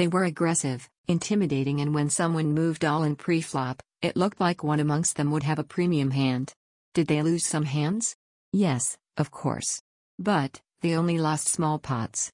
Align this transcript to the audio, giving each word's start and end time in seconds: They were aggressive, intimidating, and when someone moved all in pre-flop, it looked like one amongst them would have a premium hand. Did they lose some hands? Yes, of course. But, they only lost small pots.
They 0.00 0.08
were 0.08 0.24
aggressive, 0.24 0.88
intimidating, 1.08 1.82
and 1.82 1.94
when 1.94 2.08
someone 2.08 2.54
moved 2.54 2.86
all 2.86 3.02
in 3.02 3.16
pre-flop, 3.16 3.82
it 4.00 4.16
looked 4.16 4.40
like 4.40 4.64
one 4.64 4.80
amongst 4.80 5.16
them 5.16 5.30
would 5.30 5.42
have 5.42 5.58
a 5.58 5.72
premium 5.74 6.10
hand. 6.10 6.54
Did 6.94 7.06
they 7.06 7.20
lose 7.20 7.44
some 7.44 7.66
hands? 7.66 8.16
Yes, 8.50 8.96
of 9.18 9.30
course. 9.30 9.82
But, 10.18 10.62
they 10.80 10.96
only 10.96 11.18
lost 11.18 11.48
small 11.48 11.78
pots. 11.78 12.28